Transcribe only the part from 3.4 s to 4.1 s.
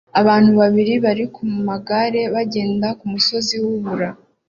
wubura